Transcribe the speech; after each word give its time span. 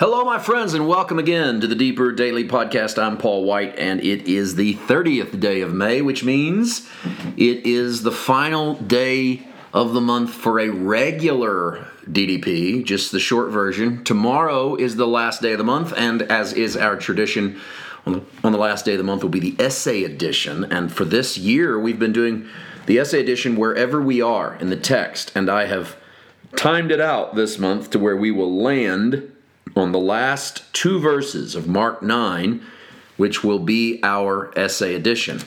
Hello, 0.00 0.24
my 0.24 0.38
friends, 0.38 0.72
and 0.72 0.88
welcome 0.88 1.18
again 1.18 1.60
to 1.60 1.66
the 1.66 1.74
Deeper 1.74 2.10
Daily 2.10 2.48
Podcast. 2.48 2.96
I'm 2.96 3.18
Paul 3.18 3.44
White, 3.44 3.78
and 3.78 4.00
it 4.00 4.26
is 4.26 4.54
the 4.54 4.72
30th 4.76 5.38
day 5.38 5.60
of 5.60 5.74
May, 5.74 6.00
which 6.00 6.24
means 6.24 6.88
it 7.36 7.66
is 7.66 8.02
the 8.02 8.10
final 8.10 8.76
day 8.76 9.46
of 9.74 9.92
the 9.92 10.00
month 10.00 10.32
for 10.32 10.58
a 10.58 10.70
regular 10.70 11.86
DDP, 12.10 12.82
just 12.82 13.12
the 13.12 13.20
short 13.20 13.50
version. 13.50 14.02
Tomorrow 14.02 14.76
is 14.76 14.96
the 14.96 15.06
last 15.06 15.42
day 15.42 15.52
of 15.52 15.58
the 15.58 15.64
month, 15.64 15.92
and 15.94 16.22
as 16.22 16.54
is 16.54 16.78
our 16.78 16.96
tradition, 16.96 17.60
on 18.06 18.24
the, 18.40 18.56
last 18.56 18.86
day 18.86 18.92
of 18.92 18.98
the 18.98 19.04
month 19.04 19.22
will 19.22 19.28
be 19.28 19.38
the 19.38 19.62
essay 19.62 20.04
edition. 20.04 20.64
And 20.72 20.90
for 20.90 21.04
this 21.04 21.36
year, 21.36 21.78
we've 21.78 21.98
been 21.98 22.14
doing 22.14 22.48
the 22.86 22.98
essay 22.98 23.20
edition 23.20 23.54
wherever 23.54 24.00
we 24.00 24.22
are 24.22 24.54
in 24.54 24.70
the 24.70 24.76
text, 24.76 25.30
and 25.34 25.50
I 25.50 25.66
have 25.66 25.98
timed 26.56 26.90
it 26.90 27.02
out 27.02 27.34
this 27.34 27.58
month 27.58 27.90
to 27.90 27.98
where 27.98 28.16
we 28.16 28.30
will 28.30 28.62
land 28.62 29.29
on 29.76 29.92
the 29.92 29.98
last 29.98 30.62
two 30.72 31.00
verses 31.00 31.54
of 31.54 31.68
Mark 31.68 32.02
9, 32.02 32.62
which 33.16 33.44
will 33.44 33.58
be 33.58 34.00
our 34.02 34.52
essay 34.58 34.94
edition. 34.94 35.40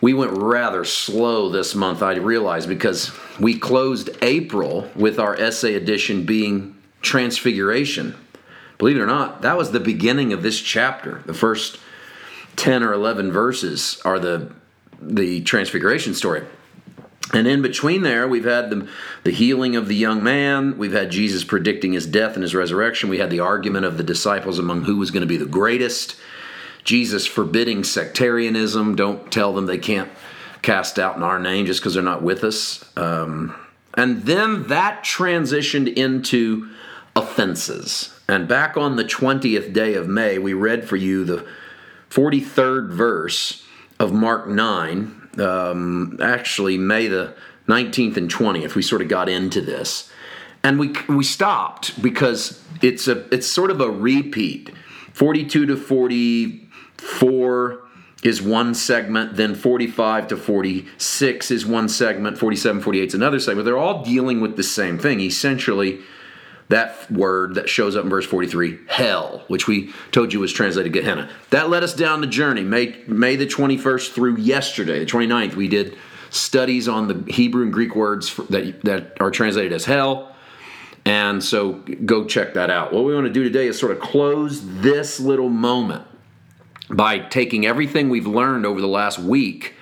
We 0.00 0.14
went 0.14 0.32
rather 0.32 0.84
slow 0.84 1.48
this 1.48 1.74
month, 1.74 2.02
I 2.02 2.14
realize, 2.16 2.66
because 2.66 3.10
we 3.40 3.58
closed 3.58 4.10
April 4.22 4.88
with 4.94 5.18
our 5.18 5.34
essay 5.34 5.74
edition 5.74 6.24
being 6.24 6.76
Transfiguration. 7.00 8.14
Believe 8.78 8.96
it 8.96 9.00
or 9.00 9.06
not, 9.06 9.42
that 9.42 9.56
was 9.56 9.72
the 9.72 9.80
beginning 9.80 10.32
of 10.32 10.42
this 10.42 10.60
chapter. 10.60 11.22
The 11.26 11.34
first 11.34 11.78
10 12.56 12.82
or 12.82 12.92
11 12.92 13.32
verses 13.32 14.00
are 14.04 14.18
the, 14.18 14.52
the 15.00 15.40
Transfiguration 15.42 16.14
story. 16.14 16.44
And 17.32 17.46
in 17.46 17.60
between 17.60 18.02
there, 18.02 18.26
we've 18.26 18.44
had 18.44 18.70
the, 18.70 18.88
the 19.24 19.30
healing 19.30 19.76
of 19.76 19.86
the 19.86 19.94
young 19.94 20.22
man. 20.22 20.78
We've 20.78 20.92
had 20.92 21.10
Jesus 21.10 21.44
predicting 21.44 21.92
his 21.92 22.06
death 22.06 22.34
and 22.34 22.42
his 22.42 22.54
resurrection. 22.54 23.10
We 23.10 23.18
had 23.18 23.30
the 23.30 23.40
argument 23.40 23.84
of 23.84 23.98
the 23.98 24.02
disciples 24.02 24.58
among 24.58 24.84
who 24.84 24.96
was 24.96 25.10
going 25.10 25.20
to 25.20 25.26
be 25.26 25.36
the 25.36 25.44
greatest. 25.44 26.16
Jesus 26.84 27.26
forbidding 27.26 27.84
sectarianism. 27.84 28.96
Don't 28.96 29.30
tell 29.30 29.52
them 29.52 29.66
they 29.66 29.78
can't 29.78 30.10
cast 30.62 30.98
out 30.98 31.16
in 31.16 31.22
our 31.22 31.38
name 31.38 31.66
just 31.66 31.80
because 31.80 31.94
they're 31.94 32.02
not 32.02 32.22
with 32.22 32.44
us. 32.44 32.84
Um, 32.96 33.54
and 33.94 34.22
then 34.22 34.68
that 34.68 35.04
transitioned 35.04 35.92
into 35.92 36.70
offenses. 37.14 38.18
And 38.28 38.48
back 38.48 38.76
on 38.76 38.96
the 38.96 39.04
20th 39.04 39.72
day 39.72 39.94
of 39.94 40.08
May, 40.08 40.38
we 40.38 40.54
read 40.54 40.88
for 40.88 40.96
you 40.96 41.24
the 41.24 41.46
43rd 42.10 42.90
verse 42.90 43.66
of 43.98 44.12
Mark 44.12 44.46
9 44.46 45.17
um, 45.40 46.18
actually 46.22 46.78
May 46.78 47.08
the 47.08 47.34
19th 47.68 48.16
and 48.16 48.32
20th. 48.32 48.74
We 48.74 48.82
sort 48.82 49.02
of 49.02 49.08
got 49.08 49.28
into 49.28 49.60
this, 49.60 50.10
and 50.62 50.78
we 50.78 50.94
we 51.08 51.24
stopped 51.24 52.00
because 52.02 52.62
it's 52.82 53.08
a 53.08 53.32
it's 53.34 53.46
sort 53.46 53.70
of 53.70 53.80
a 53.80 53.90
repeat. 53.90 54.72
42 55.12 55.66
to 55.66 55.76
44 55.76 57.88
is 58.22 58.42
one 58.42 58.74
segment, 58.74 59.36
then 59.36 59.54
45 59.54 60.28
to 60.28 60.36
46 60.36 61.50
is 61.50 61.66
one 61.66 61.88
segment, 61.88 62.38
47, 62.38 62.80
48 62.80 63.08
is 63.08 63.14
another 63.14 63.40
segment. 63.40 63.64
They're 63.64 63.78
all 63.78 64.04
dealing 64.04 64.40
with 64.40 64.56
the 64.56 64.62
same 64.62 64.98
thing, 64.98 65.20
essentially 65.20 66.00
that 66.68 67.10
word 67.10 67.54
that 67.54 67.68
shows 67.68 67.96
up 67.96 68.04
in 68.04 68.10
verse 68.10 68.26
43, 68.26 68.78
hell, 68.88 69.42
which 69.48 69.66
we 69.66 69.92
told 70.12 70.32
you 70.32 70.40
was 70.40 70.52
translated 70.52 70.92
Gehenna. 70.92 71.30
That 71.50 71.70
led 71.70 71.82
us 71.82 71.94
down 71.94 72.20
the 72.20 72.26
journey. 72.26 72.62
May, 72.62 73.02
May 73.06 73.36
the 73.36 73.46
21st 73.46 74.12
through 74.12 74.36
yesterday, 74.36 74.98
the 74.98 75.06
29th, 75.06 75.54
we 75.54 75.68
did 75.68 75.96
studies 76.30 76.88
on 76.88 77.08
the 77.08 77.32
Hebrew 77.32 77.62
and 77.62 77.72
Greek 77.72 77.96
words 77.96 78.36
that, 78.50 78.82
that 78.84 79.16
are 79.20 79.30
translated 79.30 79.72
as 79.72 79.86
hell. 79.86 80.34
And 81.06 81.42
so 81.42 81.72
go 82.04 82.26
check 82.26 82.52
that 82.54 82.68
out. 82.68 82.92
What 82.92 83.04
we 83.04 83.14
want 83.14 83.26
to 83.26 83.32
do 83.32 83.42
today 83.42 83.66
is 83.66 83.78
sort 83.78 83.92
of 83.92 84.00
close 84.00 84.60
this 84.80 85.18
little 85.18 85.48
moment 85.48 86.04
by 86.90 87.18
taking 87.18 87.64
everything 87.64 88.10
we've 88.10 88.26
learned 88.26 88.66
over 88.66 88.80
the 88.80 88.88
last 88.88 89.18
week 89.18 89.74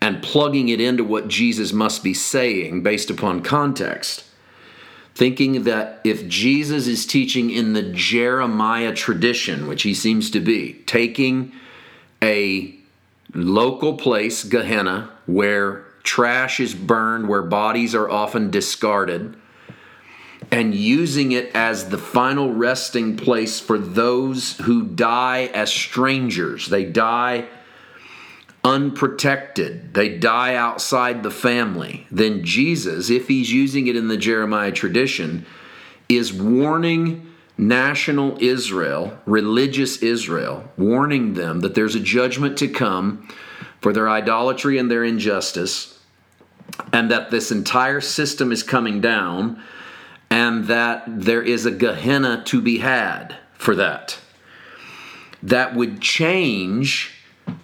and 0.00 0.22
plugging 0.22 0.70
it 0.70 0.80
into 0.80 1.04
what 1.04 1.28
Jesus 1.28 1.74
must 1.74 2.02
be 2.02 2.14
saying 2.14 2.82
based 2.82 3.10
upon 3.10 3.42
context 3.42 4.24
thinking 5.14 5.64
that 5.64 6.00
if 6.04 6.26
Jesus 6.28 6.86
is 6.86 7.06
teaching 7.06 7.50
in 7.50 7.72
the 7.72 7.82
Jeremiah 7.82 8.94
tradition, 8.94 9.66
which 9.66 9.82
he 9.82 9.94
seems 9.94 10.30
to 10.30 10.40
be, 10.40 10.74
taking 10.86 11.52
a 12.22 12.74
local 13.34 13.96
place, 13.96 14.44
Gehenna, 14.44 15.10
where 15.26 15.84
trash 16.02 16.60
is 16.60 16.74
burned, 16.74 17.28
where 17.28 17.42
bodies 17.42 17.94
are 17.94 18.08
often 18.08 18.50
discarded, 18.50 19.36
and 20.50 20.74
using 20.74 21.32
it 21.32 21.54
as 21.54 21.90
the 21.90 21.98
final 21.98 22.52
resting 22.52 23.16
place 23.16 23.60
for 23.60 23.78
those 23.78 24.56
who 24.58 24.84
die 24.84 25.50
as 25.54 25.70
strangers. 25.70 26.68
They 26.68 26.84
die 26.84 27.46
unprotected, 28.62 29.94
they 29.94 30.18
die 30.18 30.54
outside 30.54 31.22
the 31.22 31.30
family, 31.30 32.06
then 32.10 32.44
Jesus, 32.44 33.08
if 33.10 33.28
he's 33.28 33.52
using 33.52 33.86
it 33.86 33.96
in 33.96 34.08
the 34.08 34.16
Jeremiah 34.16 34.72
tradition, 34.72 35.46
is 36.08 36.32
warning 36.32 37.32
national 37.56 38.36
Israel, 38.40 39.18
religious 39.26 40.02
Israel, 40.02 40.70
warning 40.76 41.34
them 41.34 41.60
that 41.60 41.74
there's 41.74 41.94
a 41.94 42.00
judgment 42.00 42.58
to 42.58 42.68
come 42.68 43.28
for 43.80 43.92
their 43.92 44.08
idolatry 44.08 44.78
and 44.78 44.90
their 44.90 45.04
injustice, 45.04 45.98
and 46.92 47.10
that 47.10 47.30
this 47.30 47.50
entire 47.50 48.00
system 48.00 48.52
is 48.52 48.62
coming 48.62 49.00
down, 49.00 49.62
and 50.30 50.66
that 50.66 51.02
there 51.06 51.42
is 51.42 51.66
a 51.66 51.70
Gehenna 51.70 52.42
to 52.44 52.60
be 52.60 52.78
had 52.78 53.36
for 53.54 53.74
that. 53.74 54.18
That 55.42 55.74
would 55.74 56.00
change 56.00 57.14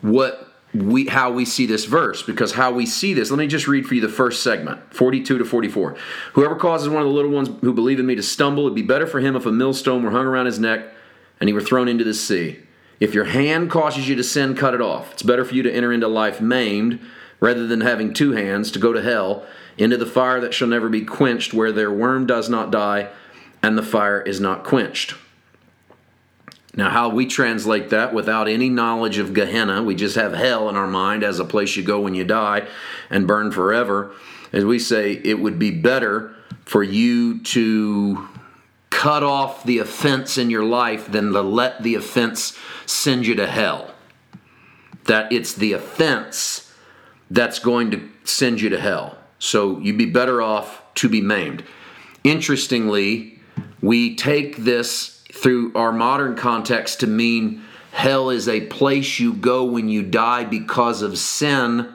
what 0.00 0.43
we 0.74 1.06
how 1.06 1.30
we 1.30 1.44
see 1.44 1.66
this 1.66 1.84
verse 1.84 2.22
because 2.22 2.52
how 2.52 2.72
we 2.72 2.84
see 2.84 3.14
this 3.14 3.30
let 3.30 3.38
me 3.38 3.46
just 3.46 3.68
read 3.68 3.86
for 3.86 3.94
you 3.94 4.00
the 4.00 4.08
first 4.08 4.42
segment 4.42 4.80
42 4.92 5.38
to 5.38 5.44
44 5.44 5.96
whoever 6.32 6.56
causes 6.56 6.88
one 6.88 7.02
of 7.02 7.08
the 7.08 7.14
little 7.14 7.30
ones 7.30 7.48
who 7.60 7.72
believe 7.72 8.00
in 8.00 8.06
me 8.06 8.16
to 8.16 8.22
stumble 8.22 8.64
it'd 8.64 8.74
be 8.74 8.82
better 8.82 9.06
for 9.06 9.20
him 9.20 9.36
if 9.36 9.46
a 9.46 9.52
millstone 9.52 10.02
were 10.02 10.10
hung 10.10 10.26
around 10.26 10.46
his 10.46 10.58
neck 10.58 10.86
and 11.40 11.48
he 11.48 11.52
were 11.52 11.60
thrown 11.60 11.88
into 11.88 12.04
the 12.04 12.14
sea. 12.14 12.60
If 13.00 13.14
your 13.14 13.24
hand 13.24 13.70
causes 13.70 14.08
you 14.08 14.14
to 14.16 14.24
sin 14.24 14.54
cut 14.54 14.74
it 14.74 14.80
off. 14.80 15.12
It's 15.12 15.22
better 15.22 15.44
for 15.44 15.54
you 15.54 15.62
to 15.62 15.72
enter 15.72 15.92
into 15.92 16.08
life 16.08 16.40
maimed 16.40 17.00
rather 17.40 17.66
than 17.66 17.80
having 17.80 18.14
two 18.14 18.32
hands 18.32 18.70
to 18.70 18.78
go 18.78 18.92
to 18.92 19.02
hell 19.02 19.44
into 19.76 19.96
the 19.96 20.06
fire 20.06 20.40
that 20.40 20.54
shall 20.54 20.68
never 20.68 20.88
be 20.88 21.02
quenched 21.02 21.52
where 21.52 21.72
their 21.72 21.92
worm 21.92 22.26
does 22.26 22.48
not 22.48 22.70
die 22.70 23.08
and 23.62 23.76
the 23.76 23.82
fire 23.82 24.22
is 24.22 24.40
not 24.40 24.64
quenched 24.64 25.14
now, 26.76 26.90
how 26.90 27.08
we 27.08 27.26
translate 27.26 27.90
that 27.90 28.12
without 28.12 28.48
any 28.48 28.68
knowledge 28.68 29.18
of 29.18 29.32
Gehenna, 29.32 29.82
we 29.82 29.94
just 29.94 30.16
have 30.16 30.32
hell 30.32 30.68
in 30.68 30.76
our 30.76 30.88
mind 30.88 31.22
as 31.22 31.38
a 31.38 31.44
place 31.44 31.76
you 31.76 31.84
go 31.84 32.00
when 32.00 32.14
you 32.14 32.24
die 32.24 32.66
and 33.10 33.28
burn 33.28 33.52
forever, 33.52 34.12
as 34.52 34.64
we 34.64 34.80
say 34.80 35.12
it 35.12 35.38
would 35.38 35.58
be 35.58 35.70
better 35.70 36.34
for 36.64 36.82
you 36.82 37.40
to 37.42 38.28
cut 38.90 39.22
off 39.22 39.62
the 39.64 39.78
offense 39.78 40.36
in 40.36 40.50
your 40.50 40.64
life 40.64 41.10
than 41.10 41.32
to 41.32 41.42
let 41.42 41.82
the 41.82 41.94
offense 41.94 42.58
send 42.86 43.24
you 43.26 43.36
to 43.36 43.46
hell. 43.46 43.94
That 45.04 45.32
it's 45.32 45.52
the 45.52 45.74
offense 45.74 46.72
that's 47.30 47.58
going 47.60 47.92
to 47.92 48.08
send 48.24 48.60
you 48.60 48.70
to 48.70 48.80
hell. 48.80 49.18
So 49.38 49.78
you'd 49.78 49.98
be 49.98 50.06
better 50.06 50.42
off 50.42 50.82
to 50.94 51.08
be 51.08 51.20
maimed. 51.20 51.62
Interestingly, 52.24 53.38
we 53.80 54.16
take 54.16 54.56
this 54.56 55.23
through 55.34 55.72
our 55.74 55.90
modern 55.90 56.36
context 56.36 57.00
to 57.00 57.08
mean 57.08 57.60
hell 57.90 58.30
is 58.30 58.48
a 58.48 58.60
place 58.66 59.18
you 59.18 59.32
go 59.32 59.64
when 59.64 59.88
you 59.88 60.00
die 60.00 60.44
because 60.44 61.02
of 61.02 61.18
sin. 61.18 61.92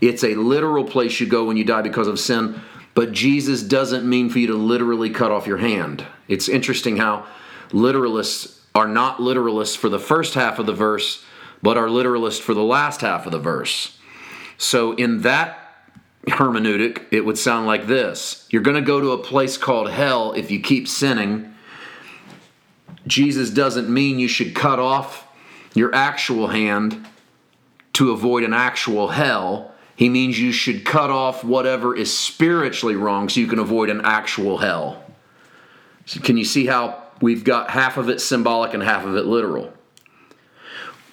It's 0.00 0.22
a 0.22 0.36
literal 0.36 0.84
place 0.84 1.18
you 1.18 1.26
go 1.26 1.44
when 1.44 1.56
you 1.56 1.64
die 1.64 1.82
because 1.82 2.06
of 2.06 2.20
sin, 2.20 2.60
but 2.94 3.10
Jesus 3.10 3.62
doesn't 3.62 4.08
mean 4.08 4.30
for 4.30 4.38
you 4.38 4.46
to 4.46 4.54
literally 4.54 5.10
cut 5.10 5.32
off 5.32 5.48
your 5.48 5.58
hand. 5.58 6.06
It's 6.28 6.48
interesting 6.48 6.96
how 6.96 7.26
literalists 7.70 8.60
are 8.72 8.86
not 8.86 9.18
literalists 9.18 9.76
for 9.76 9.88
the 9.88 9.98
first 9.98 10.34
half 10.34 10.60
of 10.60 10.66
the 10.66 10.72
verse, 10.72 11.24
but 11.62 11.76
are 11.76 11.88
literalists 11.88 12.40
for 12.40 12.54
the 12.54 12.62
last 12.62 13.00
half 13.00 13.26
of 13.26 13.32
the 13.32 13.38
verse. 13.40 13.98
So, 14.58 14.92
in 14.92 15.22
that 15.22 15.58
hermeneutic, 16.28 17.06
it 17.10 17.24
would 17.24 17.36
sound 17.36 17.66
like 17.66 17.88
this 17.88 18.46
You're 18.50 18.62
going 18.62 18.76
to 18.76 18.80
go 18.80 19.00
to 19.00 19.10
a 19.10 19.18
place 19.18 19.58
called 19.58 19.90
hell 19.90 20.32
if 20.34 20.52
you 20.52 20.60
keep 20.60 20.86
sinning 20.86 21.52
Jesus 23.06 23.50
doesn't 23.50 23.88
mean 23.88 24.18
you 24.18 24.28
should 24.28 24.54
cut 24.54 24.78
off 24.78 25.26
your 25.74 25.94
actual 25.94 26.48
hand 26.48 27.06
to 27.92 28.10
avoid 28.10 28.42
an 28.42 28.52
actual 28.52 29.08
hell. 29.08 29.72
He 29.94 30.08
means 30.08 30.38
you 30.38 30.52
should 30.52 30.84
cut 30.84 31.10
off 31.10 31.44
whatever 31.44 31.96
is 31.96 32.16
spiritually 32.16 32.96
wrong 32.96 33.28
so 33.28 33.40
you 33.40 33.46
can 33.46 33.58
avoid 33.58 33.88
an 33.88 34.00
actual 34.04 34.58
hell. 34.58 35.04
So 36.04 36.20
can 36.20 36.36
you 36.36 36.44
see 36.44 36.66
how 36.66 37.02
we've 37.20 37.44
got 37.44 37.70
half 37.70 37.96
of 37.96 38.08
it 38.08 38.20
symbolic 38.20 38.74
and 38.74 38.82
half 38.82 39.04
of 39.04 39.16
it 39.16 39.26
literal? 39.26 39.72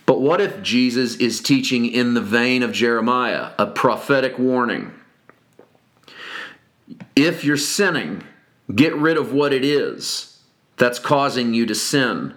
But 0.06 0.20
what 0.20 0.42
if 0.42 0.62
Jesus 0.62 1.16
is 1.16 1.42
teaching 1.42 1.86
in 1.86 2.14
the 2.14 2.22
vein 2.22 2.62
of 2.62 2.74
Jeremiah, 2.74 3.52
a 3.58 3.66
prophetic 3.66 4.38
warning? 4.38 4.94
If 7.16 7.44
you're 7.46 7.56
sinning, 7.56 8.24
get 8.74 8.94
rid 8.96 9.18
of 9.18 9.34
what 9.34 9.54
it 9.54 9.64
is 9.64 10.33
that's 10.84 11.00
causing 11.00 11.54
you 11.54 11.66
to 11.66 11.74
sin. 11.74 12.34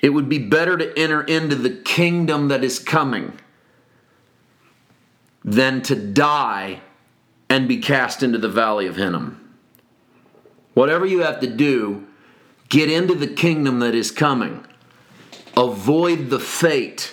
It 0.00 0.10
would 0.10 0.28
be 0.28 0.38
better 0.38 0.78
to 0.78 0.96
enter 0.96 1.22
into 1.22 1.56
the 1.56 1.70
kingdom 1.70 2.46
that 2.46 2.62
is 2.62 2.78
coming 2.78 3.40
than 5.44 5.82
to 5.82 5.96
die 5.96 6.82
and 7.48 7.66
be 7.66 7.78
cast 7.78 8.22
into 8.22 8.38
the 8.38 8.48
valley 8.48 8.86
of 8.86 8.94
Hinnom. 8.94 9.56
Whatever 10.72 11.04
you 11.04 11.22
have 11.22 11.40
to 11.40 11.48
do, 11.48 12.06
get 12.68 12.88
into 12.88 13.16
the 13.16 13.26
kingdom 13.26 13.80
that 13.80 13.96
is 13.96 14.12
coming. 14.12 14.64
Avoid 15.56 16.30
the 16.30 16.38
fate 16.38 17.12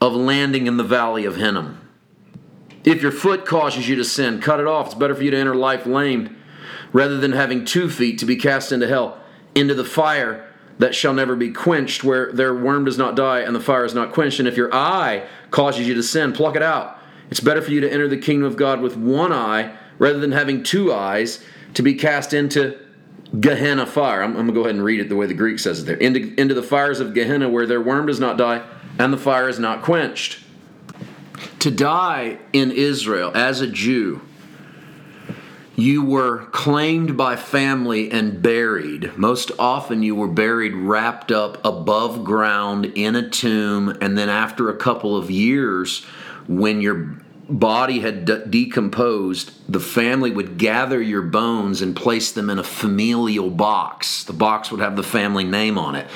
of 0.00 0.14
landing 0.14 0.66
in 0.66 0.78
the 0.78 0.84
valley 0.84 1.26
of 1.26 1.36
Hinnom. 1.36 1.86
If 2.82 3.02
your 3.02 3.12
foot 3.12 3.44
causes 3.44 3.90
you 3.90 3.96
to 3.96 4.04
sin, 4.04 4.40
cut 4.40 4.58
it 4.58 4.66
off. 4.66 4.86
It's 4.86 4.94
better 4.94 5.14
for 5.14 5.22
you 5.22 5.32
to 5.32 5.36
enter 5.36 5.54
life 5.54 5.84
lamed 5.84 6.34
rather 6.94 7.18
than 7.18 7.32
having 7.32 7.66
two 7.66 7.90
feet 7.90 8.16
to 8.20 8.24
be 8.24 8.36
cast 8.36 8.72
into 8.72 8.88
hell, 8.88 9.20
into 9.58 9.74
the 9.74 9.84
fire 9.84 10.46
that 10.78 10.94
shall 10.94 11.12
never 11.12 11.34
be 11.34 11.50
quenched, 11.50 12.04
where 12.04 12.32
their 12.32 12.54
worm 12.54 12.84
does 12.84 12.98
not 12.98 13.16
die 13.16 13.40
and 13.40 13.54
the 13.54 13.60
fire 13.60 13.84
is 13.84 13.94
not 13.94 14.12
quenched. 14.12 14.38
And 14.38 14.48
if 14.48 14.56
your 14.56 14.72
eye 14.72 15.26
causes 15.50 15.88
you 15.88 15.94
to 15.94 16.02
sin, 16.02 16.32
pluck 16.32 16.56
it 16.56 16.62
out. 16.62 16.98
It's 17.30 17.40
better 17.40 17.60
for 17.60 17.70
you 17.70 17.80
to 17.80 17.92
enter 17.92 18.08
the 18.08 18.16
kingdom 18.16 18.46
of 18.46 18.56
God 18.56 18.80
with 18.80 18.96
one 18.96 19.32
eye 19.32 19.76
rather 19.98 20.18
than 20.18 20.32
having 20.32 20.62
two 20.62 20.92
eyes 20.92 21.44
to 21.74 21.82
be 21.82 21.94
cast 21.94 22.32
into 22.32 22.78
Gehenna 23.40 23.86
fire. 23.86 24.22
I'm, 24.22 24.30
I'm, 24.30 24.36
going 24.36 24.46
to 24.46 24.52
go 24.54 24.60
ahead 24.60 24.76
and 24.76 24.84
read 24.84 25.00
it 25.00 25.08
the 25.08 25.16
way 25.16 25.26
the 25.26 25.34
Greek 25.34 25.58
says 25.58 25.80
it 25.80 25.86
there. 25.86 25.96
Into, 25.96 26.40
into 26.40 26.54
the 26.54 26.62
fires 26.62 27.00
of 27.00 27.12
Gehenna 27.12 27.48
where 27.48 27.66
their 27.66 27.80
worm 27.80 28.06
does 28.06 28.20
not 28.20 28.38
die 28.38 28.64
and 28.98 29.12
the 29.12 29.18
fire 29.18 29.48
is 29.48 29.58
not 29.58 29.82
quenched. 29.82 30.42
To 31.60 31.70
die 31.70 32.38
in 32.52 32.70
Israel 32.70 33.32
as 33.34 33.60
a 33.60 33.66
Jew 33.66 34.22
you 35.78 36.04
were 36.04 36.44
claimed 36.46 37.16
by 37.16 37.36
family 37.36 38.10
and 38.10 38.42
buried. 38.42 39.16
Most 39.16 39.52
often, 39.60 40.02
you 40.02 40.12
were 40.16 40.26
buried 40.26 40.74
wrapped 40.74 41.30
up 41.30 41.64
above 41.64 42.24
ground 42.24 42.84
in 42.96 43.14
a 43.14 43.30
tomb, 43.30 43.96
and 44.00 44.18
then 44.18 44.28
after 44.28 44.68
a 44.68 44.76
couple 44.76 45.16
of 45.16 45.30
years, 45.30 46.04
when 46.48 46.80
your 46.80 47.16
body 47.48 48.00
had 48.00 48.26
de- 48.26 48.46
decomposed, 48.46 49.52
the 49.72 49.80
family 49.80 50.30
would 50.30 50.58
gather 50.58 51.00
your 51.00 51.22
bones 51.22 51.80
and 51.80 51.96
place 51.96 52.30
them 52.32 52.50
in 52.50 52.58
a 52.58 52.64
familial 52.64 53.48
box. 53.48 54.24
The 54.24 54.34
box 54.34 54.70
would 54.70 54.80
have 54.80 54.96
the 54.96 55.02
family 55.02 55.44
name 55.44 55.78
on 55.78 55.94
it. 55.94 56.06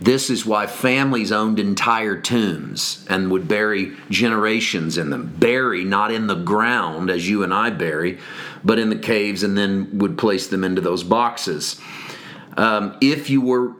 This 0.00 0.28
is 0.28 0.44
why 0.44 0.66
families 0.66 1.32
owned 1.32 1.58
entire 1.58 2.20
tombs 2.20 3.06
and 3.08 3.30
would 3.30 3.48
bury 3.48 3.96
generations 4.10 4.98
in 4.98 5.10
them. 5.10 5.34
Bury 5.38 5.84
not 5.84 6.12
in 6.12 6.26
the 6.26 6.34
ground 6.34 7.10
as 7.10 7.28
you 7.28 7.42
and 7.42 7.54
I 7.54 7.70
bury, 7.70 8.18
but 8.62 8.78
in 8.78 8.90
the 8.90 8.96
caves 8.96 9.42
and 9.42 9.56
then 9.56 9.98
would 9.98 10.18
place 10.18 10.48
them 10.48 10.62
into 10.62 10.82
those 10.82 11.02
boxes. 11.02 11.80
Um, 12.56 12.98
if 13.00 13.30
you 13.30 13.40
were 13.40 13.76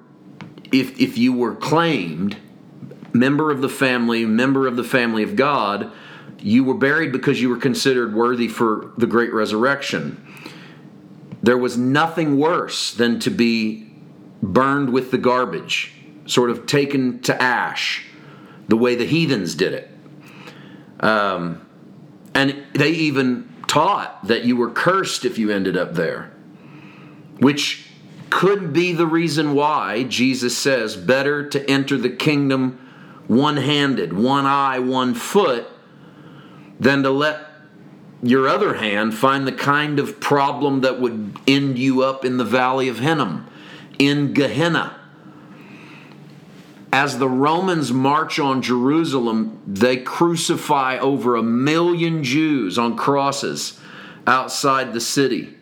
if 0.73 0.99
if 0.99 1.19
you 1.19 1.35
were 1.35 1.55
claimed 1.55 2.39
member 3.13 3.51
of 3.51 3.61
the 3.61 3.69
family, 3.69 4.25
member 4.25 4.67
of 4.67 4.77
the 4.77 4.85
family 4.85 5.23
of 5.23 5.37
God, 5.37 5.93
you 6.43 6.65
were 6.65 6.75
buried 6.75 7.13
because 7.13 7.41
you 7.41 7.49
were 7.49 7.57
considered 7.57 8.15
worthy 8.15 8.49
for 8.49 8.93
the 8.99 9.07
great 9.07 9.33
resurrection. 9.33 10.27
There 11.43 11.59
was 11.59 11.77
nothing 11.77 12.39
worse 12.39 12.93
than 12.93 13.19
to 13.21 13.31
be 13.31 13.91
burned 14.43 14.93
with 14.93 15.11
the 15.11 15.19
garbage, 15.19 15.93
sort 16.27 16.51
of 16.51 16.67
taken 16.67 17.21
to 17.23 17.41
ash, 17.41 18.07
the 18.69 18.77
way 18.77 18.95
the 18.95 19.07
heathens 19.07 19.55
did 19.55 19.73
it. 19.73 19.91
Um, 21.01 21.67
and 22.35 22.65
they 22.75 22.91
even 22.91 23.53
taught 23.67 24.27
that 24.27 24.45
you 24.45 24.57
were 24.57 24.71
cursed 24.71 25.25
if 25.25 25.39
you 25.39 25.51
ended 25.51 25.77
up 25.77 25.95
there, 25.95 26.33
which 27.39 27.89
could 28.31 28.73
be 28.73 28.93
the 28.93 29.07
reason 29.07 29.55
why 29.55 30.05
Jesus 30.05 30.57
says, 30.57 30.97
better 30.97 31.49
to 31.49 31.71
enter 31.71 31.99
the 31.99 32.11
kingdom 32.11 32.79
one 33.29 33.57
handed, 33.57 34.13
one 34.13 34.47
eye, 34.47 34.79
one 34.79 35.15
foot 35.15 35.67
than 36.83 37.05
to 37.05 37.11
let 37.11 37.39
your 38.25 38.49
other 38.49 38.75
hand 38.75 39.15
find 39.15 39.47
the 39.47 39.53
kind 39.53 40.01
of 40.01 40.19
problem 40.19 40.81
that 40.81 41.01
would 41.01 41.39
end 41.47 41.79
you 41.79 42.03
up 42.03 42.25
in 42.25 42.39
the 42.39 42.45
valley 42.45 42.89
of 42.89 42.99
Hinnom, 42.99 43.47
in 44.01 44.35
Gehenna. 44.35 44.99
As 46.93 47.19
the 47.19 47.29
Romans 47.29 47.93
march 47.93 48.41
on 48.41 48.63
Jerusalem, 48.63 49.63
they 49.65 49.97
crucify 49.97 50.99
over 50.99 51.37
a 51.37 51.43
million 51.43 52.25
Jews 52.25 52.79
on 52.79 52.97
crosses 52.97 53.81
outside 54.27 54.93
the 54.93 55.01
city. 55.01 55.57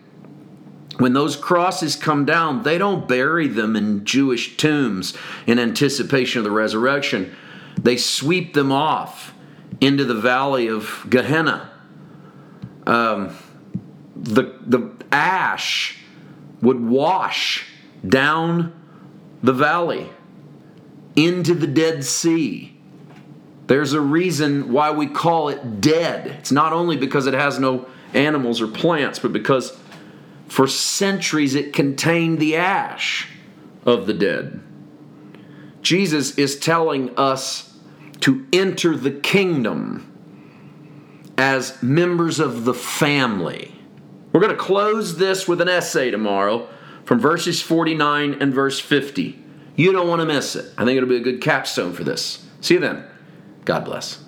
When 0.97 1.13
those 1.13 1.37
crosses 1.37 1.97
come 1.97 2.25
down, 2.25 2.63
they 2.63 2.79
don't 2.79 3.07
bury 3.07 3.47
them 3.47 3.77
in 3.77 4.07
Jewish 4.07 4.57
tombs 4.57 5.15
in 5.47 5.59
anticipation 5.59 6.39
of 6.39 6.45
the 6.45 6.51
resurrection. 6.51 7.35
They 7.77 7.99
sweep 7.99 8.55
them 8.55 8.73
off 8.73 9.35
into 9.81 10.05
the 10.05 10.15
valley 10.15 10.69
of 10.69 11.06
Gehenna. 11.09 11.71
Um, 12.87 13.37
the, 14.17 14.55
the 14.67 14.91
ash 15.11 15.99
would 16.61 16.81
wash 16.81 17.67
down 18.06 18.73
the 19.43 19.53
valley 19.53 20.09
into 21.17 21.55
the 21.55 21.67
Dead 21.67 22.05
Sea. 22.05 22.77
There's 23.67 23.93
a 23.93 24.00
reason 24.00 24.73
why 24.73 24.91
we 24.91 25.06
call 25.06 25.49
it 25.49 25.81
dead. 25.81 26.26
It's 26.26 26.53
not 26.53 26.73
only 26.73 26.97
because 26.97 27.26
it 27.26 27.35
has 27.35 27.59
no 27.59 27.87
animals 28.12 28.61
or 28.61 28.67
plants, 28.67 29.19
but 29.19 29.33
because 29.33 29.79
for 30.49 30.67
centuries 30.67 31.55
it 31.55 31.73
contained 31.73 32.41
the 32.41 32.56
ash 32.56 33.29
of 33.87 34.06
the 34.06 34.12
dead. 34.12 34.61
Jesus 35.83 36.37
is 36.37 36.59
telling 36.59 37.17
us 37.17 37.70
to 38.21 38.47
enter 38.53 38.97
the 38.97 39.11
kingdom 39.11 40.07
as 41.39 41.83
members 41.83 42.39
of 42.39 42.65
the 42.65 42.75
family. 42.75 43.75
We're 44.33 44.41
going 44.41 44.53
to 44.53 44.59
close 44.59 45.17
this 45.17 45.49
with 45.49 45.61
an 45.61 45.69
essay 45.69 46.11
tomorrow 46.11 46.69
from 47.05 47.19
verses 47.19 47.63
49 47.63 48.35
and 48.35 48.53
verse 48.53 48.79
50. 48.79 49.43
You 49.75 49.93
don't 49.93 50.09
want 50.09 50.21
to 50.21 50.27
miss 50.27 50.55
it. 50.55 50.73
I 50.77 50.85
think 50.85 50.97
it'll 50.97 51.09
be 51.09 51.17
a 51.17 51.21
good 51.21 51.41
capstone 51.41 51.93
for 51.93 52.05
this. 52.05 52.47
See 52.61 52.75
you 52.75 52.81
then. 52.81 53.05
God 53.65 53.85
bless. 53.85 54.23